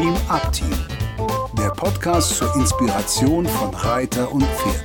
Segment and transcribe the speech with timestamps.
[0.00, 0.72] Dream Up Team,
[1.58, 4.82] der Podcast zur Inspiration von Reiter und Pferd.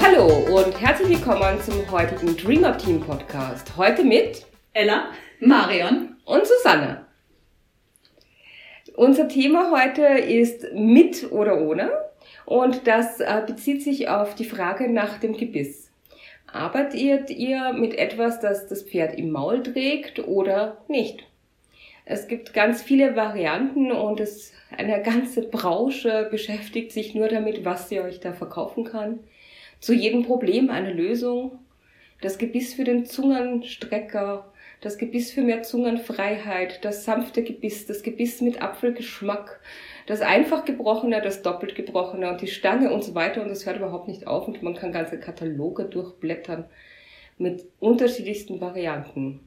[0.00, 3.76] Hallo und herzlich willkommen zum heutigen Dream Up Team Podcast.
[3.76, 5.10] Heute mit Ella,
[5.40, 7.04] Marion und Susanne.
[8.96, 11.90] Unser Thema heute ist mit oder ohne
[12.46, 15.90] und das äh, bezieht sich auf die Frage nach dem Gebiss.
[16.50, 21.26] Arbeitet ihr mit etwas, das das Pferd im Maul trägt oder nicht?
[22.04, 27.88] Es gibt ganz viele Varianten und es, eine ganze Branche beschäftigt sich nur damit, was
[27.88, 29.20] sie euch da verkaufen kann.
[29.78, 31.58] Zu jedem Problem eine Lösung.
[32.20, 38.40] Das Gebiss für den Zungenstrecker, das Gebiss für mehr Zungenfreiheit, das sanfte Gebiss, das Gebiss
[38.40, 39.60] mit Apfelgeschmack,
[40.06, 43.78] das einfach gebrochene, das doppelt gebrochene und die Stange und so weiter und das hört
[43.78, 46.64] überhaupt nicht auf und man kann ganze Kataloge durchblättern
[47.38, 49.40] mit unterschiedlichsten Varianten.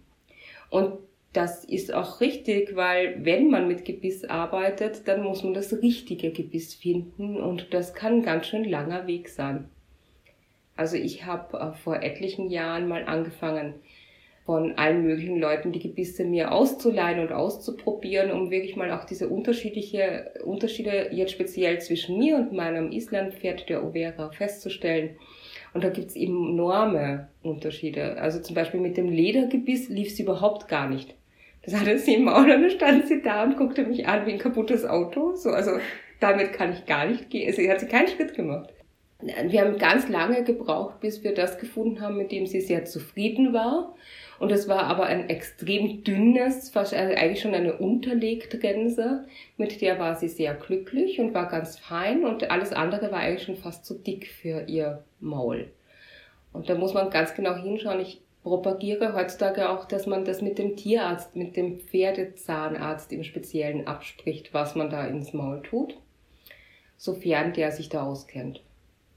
[0.69, 0.97] Und
[1.35, 6.32] das ist auch richtig, weil wenn man mit Gebiss arbeitet, dann muss man das richtige
[6.32, 9.70] Gebiss finden und das kann ganz schön langer Weg sein.
[10.77, 13.76] Also ich habe äh, vor etlichen Jahren mal angefangen,
[14.46, 19.27] von allen möglichen Leuten die Gebisse mir auszuleihen und auszuprobieren, um wirklich mal auch diese
[19.27, 25.18] unterschiedliche Unterschiede jetzt speziell zwischen mir und meinem Islandpferd, der Overa, festzustellen.
[25.74, 28.21] Und da gibt's enorme Unterschiede.
[28.21, 31.15] Also zum Beispiel mit dem Ledergebiss lief es überhaupt gar nicht.
[31.66, 34.40] Das sie im Maul und dann stand sie da und guckte mich an wie ein
[34.40, 35.35] kaputtes Auto.
[35.35, 35.71] So, also
[36.20, 37.52] damit kann ich gar nicht gehen.
[37.54, 38.70] Sie hat sie keinen Schritt gemacht.
[39.48, 43.54] Wir haben ganz lange gebraucht, bis wir das gefunden haben, mit dem sie sehr zufrieden
[43.54, 43.96] war.
[44.40, 49.26] Und es war aber ein extrem dünnes, fast also eigentlich schon eine Unterlegtgänse.
[49.58, 53.43] Mit der war sie sehr glücklich und war ganz fein und alles andere war eigentlich
[53.43, 55.71] schon fast zu dick für ihr Maul.
[56.52, 58.02] Und da muss man ganz genau hinschauen.
[58.02, 63.87] Ich propagiere heutzutage auch, dass man das mit dem Tierarzt, mit dem Pferdezahnarzt im Speziellen
[63.87, 65.97] abspricht, was man da ins Maul tut,
[66.96, 68.62] sofern der sich da auskennt.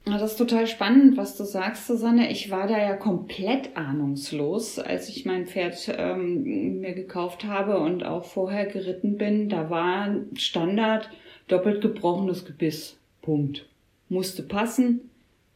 [0.05, 2.31] Das ist total spannend, was du sagst, Susanne.
[2.31, 8.03] Ich war da ja komplett ahnungslos, als ich mein Pferd ähm, mir gekauft habe und
[8.03, 9.47] auch vorher geritten bin.
[9.47, 11.07] Da war Standard
[11.47, 12.97] doppelt gebrochenes Gebiss.
[13.21, 13.67] Punkt.
[14.07, 15.11] Musste passen.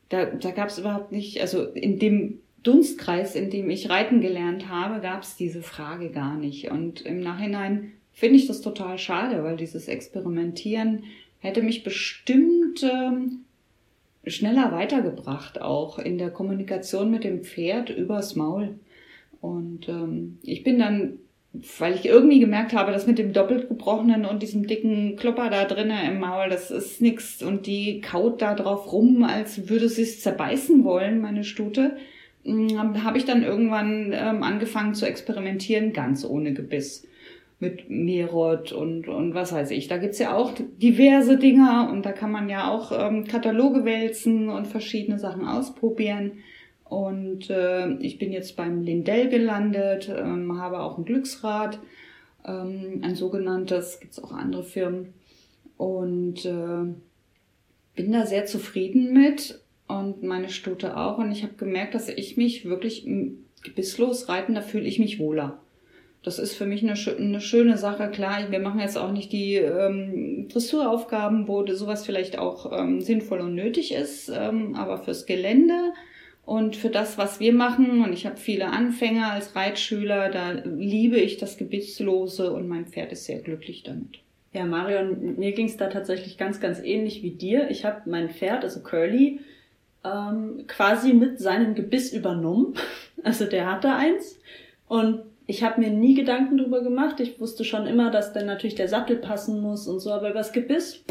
[0.09, 4.69] Da, da gab es überhaupt nicht, also in dem Dunstkreis, in dem ich reiten gelernt
[4.69, 6.71] habe, gab es diese Frage gar nicht.
[6.71, 11.03] Und im Nachhinein finde ich das total schade, weil dieses Experimentieren
[11.39, 13.43] hätte mich bestimmt ähm,
[14.25, 18.79] schneller weitergebracht, auch in der Kommunikation mit dem Pferd übers Maul.
[19.41, 21.19] Und ähm, ich bin dann,
[21.79, 25.65] weil ich irgendwie gemerkt habe, dass mit dem doppelt gebrochenen und diesem dicken Klopper da
[25.65, 27.43] drinnen im Maul, das ist nix.
[27.43, 31.97] Und die kaut da drauf rum, als würde sie es zerbeißen wollen, meine Stute.
[32.45, 37.07] Ähm, habe ich dann irgendwann ähm, angefangen zu experimentieren, ganz ohne Gebiss
[37.59, 39.87] mit Merot und, und was weiß ich.
[39.87, 44.49] Da gibt's ja auch diverse Dinger und da kann man ja auch ähm, Kataloge wälzen
[44.49, 46.33] und verschiedene Sachen ausprobieren.
[46.83, 51.79] Und äh, ich bin jetzt beim Lindell gelandet, ähm, habe auch ein Glücksrad,
[52.45, 55.13] ähm, ein sogenanntes, gibt's auch andere Firmen.
[55.77, 56.93] Und äh,
[57.95, 59.62] bin da sehr zufrieden mit
[59.99, 61.17] und meine Stute auch.
[61.17, 63.05] Und ich habe gemerkt, dass ich mich wirklich
[63.63, 65.59] gebisslos reiten, da fühle ich mich wohler.
[66.23, 68.09] Das ist für mich eine, eine schöne Sache.
[68.09, 73.41] Klar, wir machen jetzt auch nicht die ähm, Dressuraufgaben, wo sowas vielleicht auch ähm, sinnvoll
[73.41, 75.91] und nötig ist, ähm, aber fürs Gelände
[76.45, 81.17] und für das, was wir machen, und ich habe viele Anfänger als Reitschüler, da liebe
[81.17, 84.19] ich das Gebisslose und mein Pferd ist sehr glücklich damit.
[84.51, 87.69] Ja, Marion, mir ging es da tatsächlich ganz, ganz ähnlich wie dir.
[87.71, 89.39] Ich habe mein Pferd, also Curly,
[90.03, 92.75] ähm, quasi mit seinem Gebiss übernommen.
[93.25, 94.37] Also der hatte eins.
[94.89, 97.21] Und ich habe mir nie Gedanken drüber gemacht.
[97.21, 100.39] Ich wusste schon immer, dass dann natürlich der Sattel passen muss und so, aber über
[100.39, 101.05] das Gebiss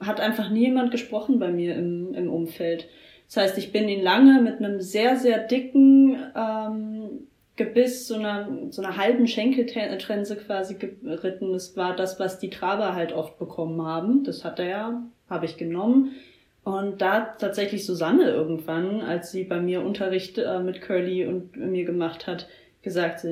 [0.00, 2.88] hat einfach nie jemand gesprochen bei mir im, im Umfeld.
[3.26, 8.48] Das heißt, ich bin ihn lange mit einem sehr, sehr dicken ähm, Gebiss, so einer,
[8.70, 11.52] so einer halben Schenkeltrense quasi geritten.
[11.52, 14.24] Das war das, was die Traber halt oft bekommen haben.
[14.24, 16.16] Das hat er ja, habe ich genommen.
[16.64, 21.84] Und da tatsächlich Susanne irgendwann, als sie bei mir Unterricht äh, mit Curly und mir
[21.84, 22.48] gemacht hat,
[22.80, 23.26] gesagt,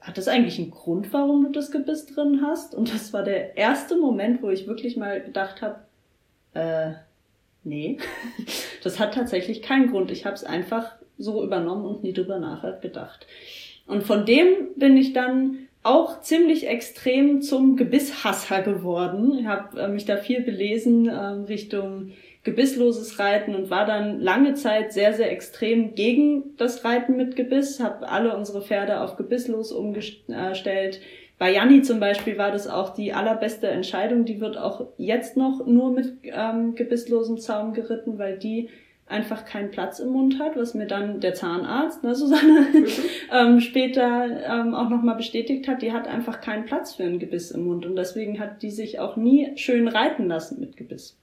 [0.00, 2.74] hat das eigentlich einen Grund, warum du das Gebiss drin hast?
[2.74, 5.80] Und das war der erste Moment, wo ich wirklich mal gedacht habe,
[6.54, 6.92] äh,
[7.64, 7.98] nee,
[8.82, 10.10] das hat tatsächlich keinen Grund.
[10.10, 13.26] Ich habe es einfach so übernommen und nie drüber nachgedacht.
[13.86, 19.38] Und von dem bin ich dann auch ziemlich extrem zum Gebisshasser geworden.
[19.38, 22.12] Ich habe äh, mich da viel belesen äh, Richtung
[22.46, 27.80] gebissloses Reiten und war dann lange Zeit sehr, sehr extrem gegen das Reiten mit Gebiss,
[27.80, 31.00] habe alle unsere Pferde auf gebisslos umgestellt.
[31.38, 34.24] Bei Janni zum Beispiel war das auch die allerbeste Entscheidung.
[34.24, 38.70] Die wird auch jetzt noch nur mit ähm, gebisslosem Zaum geritten, weil die
[39.08, 42.66] einfach keinen Platz im Mund hat, was mir dann der Zahnarzt, ne, Susanne,
[43.32, 47.52] ähm, später ähm, auch nochmal bestätigt hat, die hat einfach keinen Platz für ein Gebiss
[47.52, 51.18] im Mund und deswegen hat die sich auch nie schön reiten lassen mit Gebiss.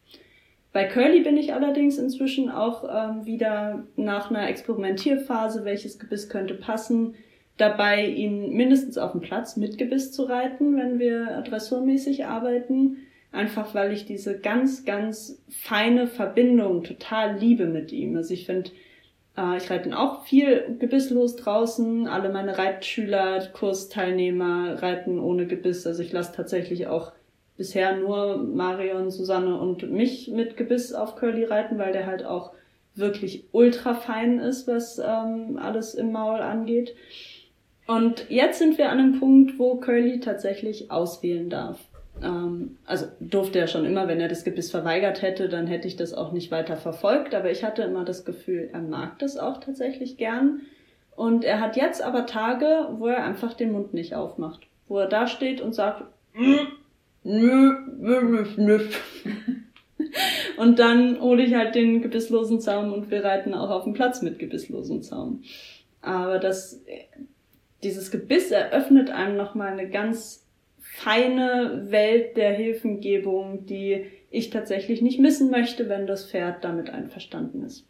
[0.71, 6.55] Bei Curly bin ich allerdings inzwischen auch ähm, wieder nach einer Experimentierphase, welches Gebiss könnte
[6.55, 7.15] passen,
[7.57, 12.97] dabei, ihn mindestens auf dem Platz mit Gebiss zu reiten, wenn wir dressurmäßig arbeiten
[13.33, 18.15] einfach weil ich diese ganz, ganz feine Verbindung total liebe mit ihm.
[18.15, 18.71] Also ich finde,
[19.35, 22.07] äh, ich reite ihn auch viel gebisslos draußen.
[22.07, 25.85] Alle meine Reitschüler, Kursteilnehmer reiten ohne Gebiss.
[25.85, 27.11] Also ich lasse tatsächlich auch
[27.57, 32.53] bisher nur Marion, Susanne und mich mit Gebiss auf Curly reiten, weil der halt auch
[32.95, 36.95] wirklich ultra fein ist, was ähm, alles im Maul angeht.
[37.87, 41.79] Und jetzt sind wir an einem Punkt, wo Curly tatsächlich auswählen darf.
[42.21, 45.95] Ähm, also durfte er schon immer, wenn er das Gebiss verweigert hätte, dann hätte ich
[45.95, 47.33] das auch nicht weiter verfolgt.
[47.35, 50.61] Aber ich hatte immer das Gefühl, er mag das auch tatsächlich gern.
[51.15, 54.67] Und er hat jetzt aber Tage, wo er einfach den Mund nicht aufmacht.
[54.87, 56.03] Wo er da steht und sagt,
[60.57, 64.21] und dann hole ich halt den gebisslosen Zaum und wir reiten auch auf dem Platz
[64.21, 65.43] mit gebisslosem Zaum.
[66.01, 66.81] Aber das,
[67.83, 70.42] dieses Gebiss eröffnet einem nochmal eine ganz
[70.83, 77.63] feine Welt der Hilfengebung, die ich tatsächlich nicht missen möchte, wenn das Pferd damit einverstanden
[77.63, 77.87] ist.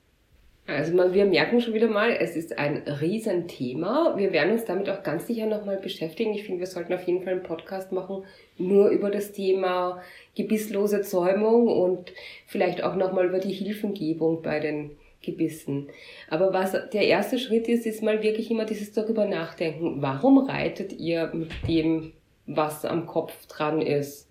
[0.65, 4.13] Also wir merken schon wieder mal, es ist ein Riesenthema.
[4.15, 6.33] Wir werden uns damit auch ganz sicher nochmal beschäftigen.
[6.33, 8.23] Ich finde, wir sollten auf jeden Fall einen Podcast machen,
[8.57, 10.01] nur über das Thema
[10.37, 12.13] gebisslose Zäumung und
[12.45, 14.91] vielleicht auch nochmal über die Hilfengebung bei den
[15.21, 15.87] Gebissen.
[16.29, 20.01] Aber was der erste Schritt ist, ist mal wirklich immer dieses darüber nachdenken.
[20.01, 22.13] Warum reitet ihr mit dem
[22.45, 24.29] was am Kopf dran ist.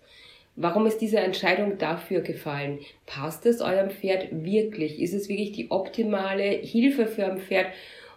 [0.55, 2.79] Warum ist diese Entscheidung dafür gefallen?
[3.07, 5.01] Passt es eurem Pferd wirklich?
[5.01, 7.67] Ist es wirklich die optimale Hilfe für ein Pferd?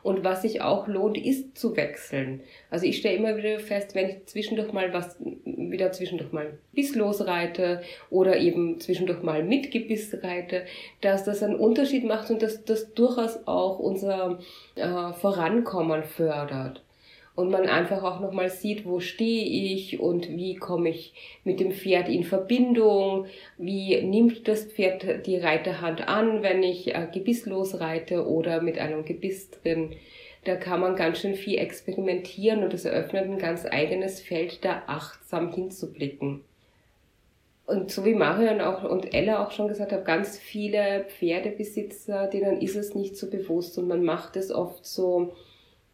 [0.02, 2.40] Und was sich auch lohnt, ist zu wechseln.
[2.70, 7.26] Also ich stelle immer wieder fest, wenn ich zwischendurch mal was, wieder zwischendurch mal bisslos
[7.26, 10.64] reite oder eben zwischendurch mal mit Gebiss reite,
[11.00, 14.38] dass das einen Unterschied macht und dass das durchaus auch unser
[14.76, 16.85] äh, Vorankommen fördert
[17.36, 21.12] und man einfach auch nochmal sieht, wo stehe ich und wie komme ich
[21.44, 23.26] mit dem Pferd in Verbindung,
[23.58, 29.04] wie nimmt das Pferd die Reiterhand an, wenn ich äh, gebisslos reite oder mit einem
[29.04, 29.92] Gebiss drin.
[30.44, 34.84] Da kann man ganz schön viel experimentieren und es eröffnet ein ganz eigenes Feld, da
[34.86, 36.42] achtsam hinzublicken.
[37.66, 42.62] Und so wie Marion auch und Ella auch schon gesagt haben, ganz viele Pferdebesitzer, denen
[42.62, 45.34] ist es nicht so bewusst und man macht es oft so,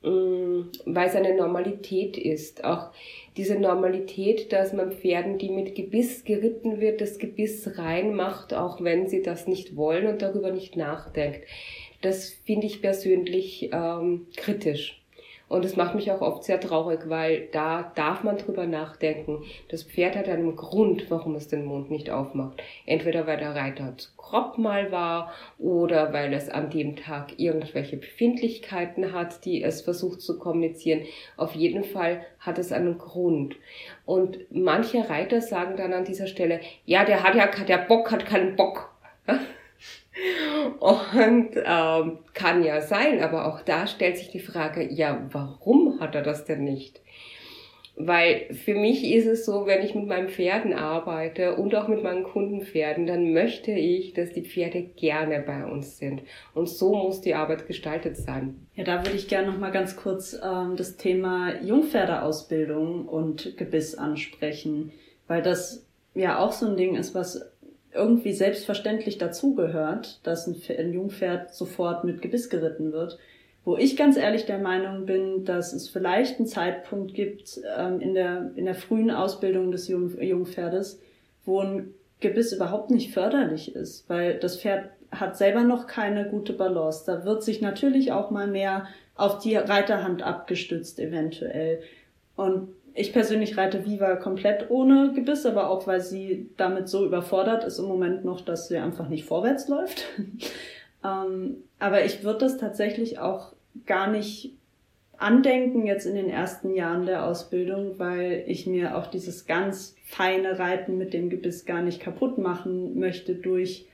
[0.03, 2.65] weil es eine Normalität ist.
[2.65, 2.91] Auch
[3.37, 9.09] diese Normalität, dass man Pferden, die mit Gebiss geritten wird, das Gebiss reinmacht, auch wenn
[9.09, 11.43] sie das nicht wollen und darüber nicht nachdenkt.
[12.01, 15.02] Das finde ich persönlich ähm, kritisch.
[15.53, 19.43] Und es macht mich auch oft sehr traurig, weil da darf man drüber nachdenken.
[19.69, 22.63] Das Pferd hat einen Grund, warum es den Mund nicht aufmacht.
[22.87, 27.99] Entweder weil der Reiter zu grob mal war oder weil es an dem Tag irgendwelche
[27.99, 31.03] Befindlichkeiten hat, die es versucht zu kommunizieren.
[31.37, 33.57] Auf jeden Fall hat es einen Grund.
[34.07, 38.25] Und manche Reiter sagen dann an dieser Stelle, ja, der hat ja, der Bock hat
[38.25, 38.91] keinen Bock.
[40.79, 46.15] Und ähm, kann ja sein, aber auch da stellt sich die Frage, ja, warum hat
[46.15, 47.01] er das denn nicht?
[47.95, 52.03] Weil für mich ist es so, wenn ich mit meinen Pferden arbeite und auch mit
[52.03, 56.23] meinen Kundenpferden, dann möchte ich, dass die Pferde gerne bei uns sind.
[56.55, 58.67] Und so muss die Arbeit gestaltet sein.
[58.77, 63.95] Ja, da würde ich gerne noch mal ganz kurz ähm, das Thema Jungpferdeausbildung und Gebiss
[63.95, 64.93] ansprechen,
[65.29, 67.52] weil das ja auch so ein Ding ist, was
[67.95, 73.19] irgendwie selbstverständlich dazugehört, dass ein, ein Jungpferd sofort mit Gebiss geritten wird.
[73.65, 78.15] Wo ich ganz ehrlich der Meinung bin, dass es vielleicht einen Zeitpunkt gibt ähm, in,
[78.15, 81.01] der, in der frühen Ausbildung des Jung, Jungpferdes,
[81.45, 86.55] wo ein Gebiss überhaupt nicht förderlich ist, weil das Pferd hat selber noch keine gute
[86.55, 87.05] Balance.
[87.07, 91.83] Da wird sich natürlich auch mal mehr auf die Reiterhand abgestützt eventuell.
[92.35, 97.65] Und ich persönlich reite Viva komplett ohne Gebiss, aber auch weil sie damit so überfordert
[97.65, 100.05] ist im Moment noch, dass sie einfach nicht vorwärts läuft.
[101.05, 103.53] ähm, aber ich würde das tatsächlich auch
[103.87, 104.55] gar nicht
[105.17, 110.59] andenken jetzt in den ersten Jahren der Ausbildung, weil ich mir auch dieses ganz feine
[110.59, 113.87] Reiten mit dem Gebiss gar nicht kaputt machen möchte durch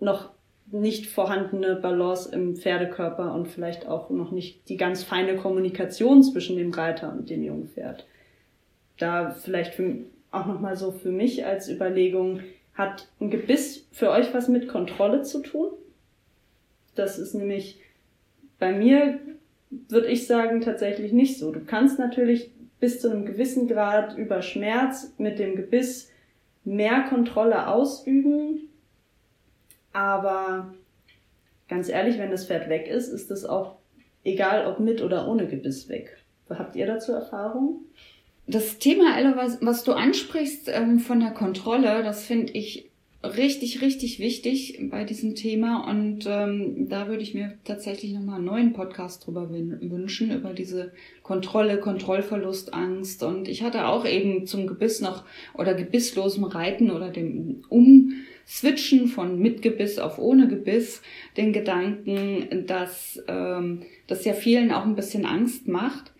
[0.00, 0.30] noch
[0.72, 6.56] nicht vorhandene Balance im Pferdekörper und vielleicht auch noch nicht die ganz feine Kommunikation zwischen
[6.56, 8.06] dem Reiter und dem Jungpferd.
[8.98, 9.96] Da vielleicht für,
[10.30, 12.40] auch nochmal so für mich als Überlegung,
[12.74, 15.70] hat ein Gebiss für euch was mit Kontrolle zu tun?
[16.94, 17.80] Das ist nämlich
[18.58, 19.18] bei mir,
[19.88, 21.52] würde ich sagen, tatsächlich nicht so.
[21.52, 26.10] Du kannst natürlich bis zu einem gewissen Grad über Schmerz mit dem Gebiss
[26.64, 28.69] mehr Kontrolle ausüben,
[29.92, 30.74] aber
[31.68, 33.76] ganz ehrlich, wenn das Pferd weg ist, ist es auch
[34.24, 36.16] egal, ob mit oder ohne Gebiss weg.
[36.48, 37.84] Habt ihr dazu Erfahrung?
[38.46, 42.90] Das Thema, Ella, was, was du ansprichst ähm, von der Kontrolle, das finde ich
[43.22, 45.88] richtig, richtig wichtig bei diesem Thema.
[45.88, 50.92] Und ähm, da würde ich mir tatsächlich nochmal einen neuen Podcast drüber wünschen, über diese
[51.22, 53.22] Kontrolle, Kontrollverlust, Angst.
[53.22, 59.06] Und ich hatte auch eben zum Gebiss noch oder gebisslosem Reiten oder dem Um Switchen
[59.06, 61.02] von mit Gebiss auf ohne Gebiss
[61.36, 66.12] den Gedanken, dass ähm, das ja vielen auch ein bisschen Angst macht.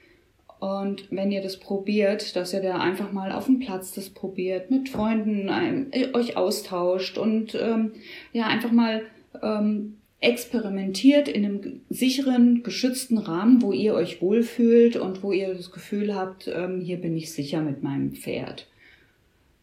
[0.60, 4.70] Und wenn ihr das probiert, dass ihr da einfach mal auf dem Platz das probiert,
[4.70, 7.92] mit Freunden ein, äh, euch austauscht und ähm,
[8.32, 9.02] ja einfach mal
[9.42, 15.72] ähm, experimentiert in einem sicheren, geschützten Rahmen, wo ihr euch wohlfühlt und wo ihr das
[15.72, 18.66] Gefühl habt, ähm, hier bin ich sicher mit meinem Pferd.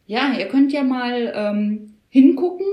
[0.06, 2.66] Ja, ihr könnt ja mal ähm, hingucken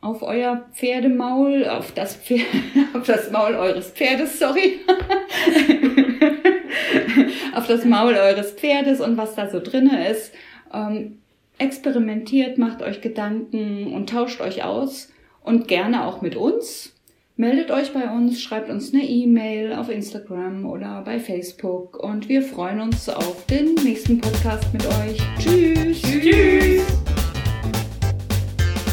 [0.00, 2.46] auf euer Pferdemaul, auf das, Pferd,
[2.94, 4.80] auf das Maul eures Pferdes, sorry.
[7.54, 10.34] auf das Maul eures Pferdes und was da so drinne ist.
[10.74, 11.18] Ähm,
[11.58, 15.12] experimentiert, macht euch Gedanken und tauscht euch aus
[15.44, 16.92] und gerne auch mit uns.
[17.36, 22.42] Meldet euch bei uns, schreibt uns eine E-Mail auf Instagram oder bei Facebook und wir
[22.42, 25.18] freuen uns auf den nächsten Podcast mit euch.
[25.38, 26.02] Tschüss.
[26.02, 27.01] Tschüss.